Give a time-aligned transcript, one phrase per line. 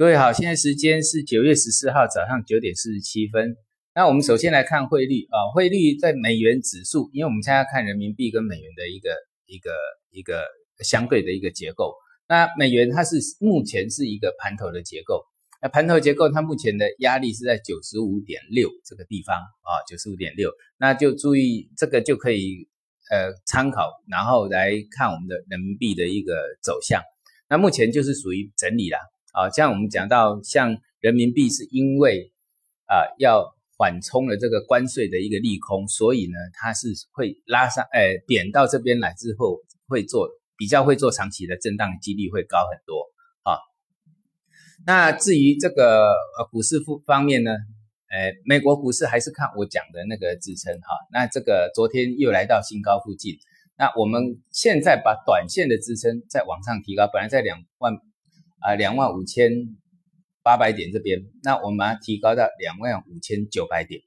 [0.00, 3.54] 各位好，现在时间是九月十四号早上九点四十七分。
[3.94, 9.10] 那我们首先来看汇率啊，汇率在美元指数，因为我们现在看人民币跟美元的一个
[9.44, 9.76] 一个
[10.10, 10.48] 一个
[10.82, 11.92] 相对的一个结构。
[12.30, 15.22] 那美元它是目前是一个盘头的结构，
[15.60, 22.66] 那盘头结构它目前的压力是在九十五点六这个地方啊，九十五点六，那就注意这个就可以
[23.10, 27.02] 呃参考，然后来看我们的人民币的一个走向。
[27.50, 28.98] 那目前就是属于整理啦。
[29.32, 32.32] 啊，像我们讲到，像人民币是因为
[32.86, 43.06] 啊要缓冲了这个关税的一个利空，所以呢，它是会拉上，哎，贬到这边来之后，会做比较会做长期的震荡几率会高很多
[43.44, 43.56] 啊。
[44.84, 47.52] 那至于这个呃股市方方面呢，
[48.08, 50.88] 哎，美国股市还是看我讲的那个支撑哈。
[51.12, 53.38] 那这个昨天又来到新高附近，
[53.78, 57.96] 那我们现在把短线的支撑再往上提高，本来在两万。
[58.60, 59.50] 啊，两万五千
[60.42, 64.02] 八百点这边，那我们把它提高到两万五千九百点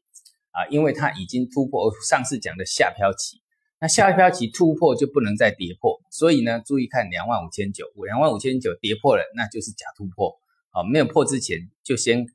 [0.51, 3.41] 啊，因为它已经突破上次讲的下漂期，
[3.79, 10.39] 那下漂期突破就不能再跌破，所以呢，注意看两万五千九，两万五千九跌破了，那就是假突破
[10.71, 12.25] 啊，没有破之前就先，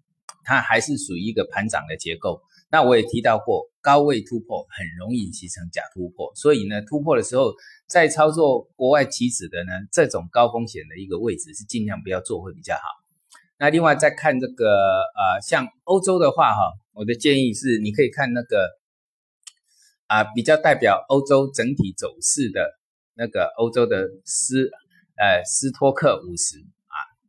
[0.45, 2.41] 它还是属于一个盘涨的结构。
[2.71, 7.55] 那我也提到过，高位突破很容易形成假突破，所以呢，突破的时候
[7.87, 12.83] 在操作国外期指的呢，这种高风险的一个位置是尽量不要做会比较好。
[13.59, 16.61] 那另外再看这个呃，像欧洲的话哈，
[16.93, 18.69] 我的建议是你可以看那个
[20.07, 22.79] 啊，比较代表欧洲整体走势的
[23.15, 24.71] 那个欧洲的斯
[25.17, 26.59] 呃斯托克五十，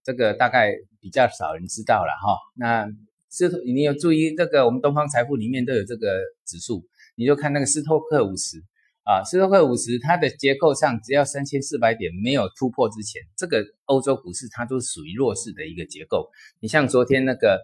[0.10, 2.36] 这个大概比较少人知道了哈。
[2.56, 2.88] 那
[3.30, 4.66] 斯托，你有注意这个？
[4.66, 6.84] 我们东方财富里面都有这个指数，
[7.16, 8.58] 你就看那个斯托克五十
[9.04, 16.28] 啊，斯托克五十它的结构上，只要三千四百点没有突破之前，这个欧洲股市它都是属于弱势的一个结构。
[16.60, 17.60] 你像昨天那个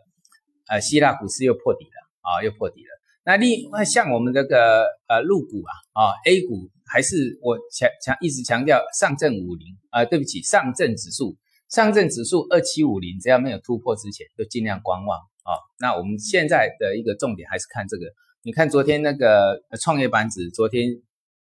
[0.68, 2.90] 呃希腊股市又破底了啊，又破底了。
[3.26, 11.36] 那另外像我们这个呃入股啊啊 A 股，还是我强强一直强调上证五零啊，对不起，上证指数，
[11.70, 15.20] 上证指数二七五零，只要没有突破之前，就尽量观望。
[15.46, 18.06] 啊，那我们现在的一个重点还是看这个。
[18.42, 20.90] 你看昨天那个创业板指，昨天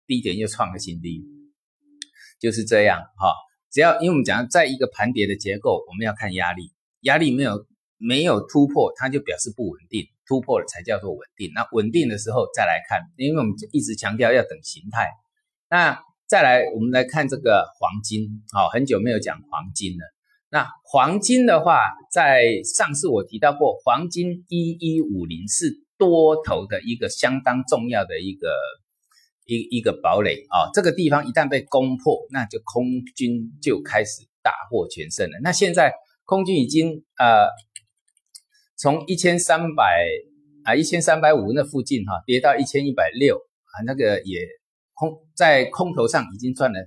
[0.06, 1.22] 低点又创了新低，
[2.40, 3.34] 就是这样哈。
[3.70, 7.66] 只要因为我们讲在一个盘跌的结构，我们要看压力，压力没有
[7.98, 11.50] 没有突破，它就表示不稳定；突破了才叫做稳定。
[11.54, 15.08] 那稳定的时候再来看，因为我们一直强调要等形态。
[15.68, 20.04] 那再来，我们来看这个黄金，好，很久没有讲黄金了。
[20.48, 21.80] 那黄金的话，
[22.12, 28.54] 在上次我提到过，黄金一一五零是多头的一个相当重要的一个
[29.44, 30.70] 一一个堡垒啊。
[30.72, 32.84] 这个地方一旦被攻破，那就空
[33.16, 35.40] 军就开始大获全胜了。
[35.42, 35.92] 那现在
[36.26, 37.48] 空军已经呃
[38.76, 40.06] 从一千三百
[40.62, 44.38] 啊一千三百五那附近哈跌到一千一百六啊，那个也
[45.00, 46.78] 空在空头上已经赚了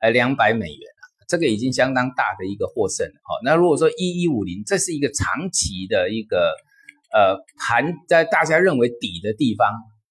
[0.00, 0.90] 呃两百美元。
[1.28, 6.52] 这个已经相当大的一个获胜了，好，那如果说一一五零，这是一个长期的一个
[7.10, 9.66] 呃盘，在大家认为底的地方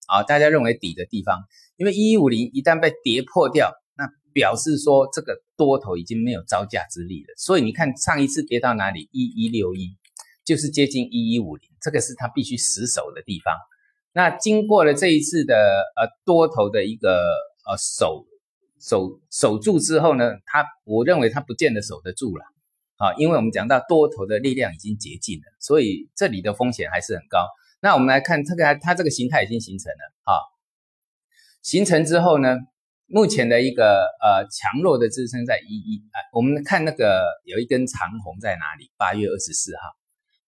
[0.07, 1.43] 啊，大家认为底的地方，
[1.77, 9.95] 因为一一五零一旦被跌破掉，那表示说这个多头已经没有招架之力了，所以你看上一次跌到哪里，一一六一，
[10.43, 13.53] 就是接近一一五零，这个是它必须死守的地方。
[14.13, 15.55] 那经过了这一次的
[15.95, 17.17] 呃多头的一个
[17.65, 18.25] 呃守。
[18.83, 22.43] 守守住之后呢，他我认为他不见得守得住了，
[22.97, 27.45] 啊，因为我们讲到多头的力量已经竭尽了，所以这里的风险还是很高。
[27.79, 30.33] 那我们来看这个，它这个形态已经形成了，啊，
[31.61, 32.57] 形成之后呢，
[33.05, 38.89] 目前的一个呃强弱的支撑在一一，啊，我们看那个有一根长红在哪里？
[38.97, 39.81] 八月二十四号，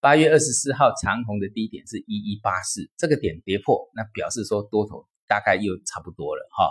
[0.03, 6.69] 八月二十四号长红的低点是一一八四，这个点跌破，那表示说多头大概又差不多了，哈。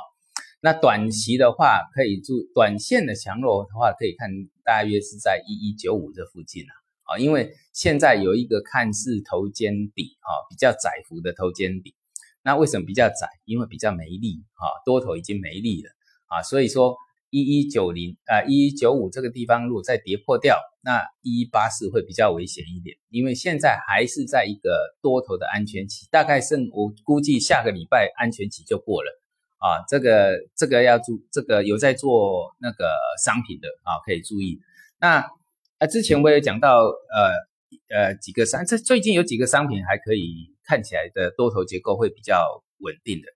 [0.61, 4.29] 那短期的话，可以注短线的强弱的话，可以看
[4.67, 11.95] 大约是在一一九五这附近啊，啊，因为现在有一个看似头肩底啊，比较窄幅的头肩底。
[12.43, 13.31] 那为什么比较窄？
[13.47, 15.89] 因为比较没力啊，多头已经没力了
[16.27, 16.95] 啊，所以说
[17.33, 29.11] 一一九零啊，一一九五这个地方如果再跌破掉，那一一八四会比较危险一点，因为现在还是在一个多头的安全期，大概剩我估计下个礼拜安全期就过了。
[29.57, 32.93] 啊，这个这个要注，这个有在做那个
[33.25, 34.61] 商品的啊，可以注意。
[35.01, 35.25] 那
[35.79, 43.29] 啊，之前我也讲到，呃呃，几个商，这最近有几个商品还可以看起来的多头结构会比较稳定的。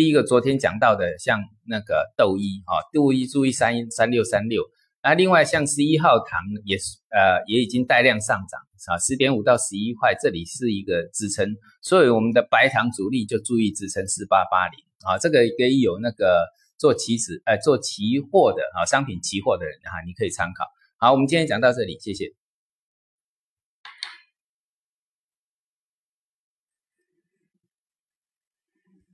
[0.00, 4.64] 第一个，昨天讲到的，像那个豆一啊，豆一注意三三六三六，
[5.02, 8.58] 那另外像十一号糖也是呃也已经带量上涨
[8.88, 16.46] 啊，十点五到十一块，这里是一个支撑，所以我们的白糖主力就注意支撑四八八零啊，这个可以有那个
[16.78, 20.64] 做期指呃做期货的啊商品期货的人哈，你可以参考。
[20.96, 22.39] 好，我们今天讲到这里，谢谢。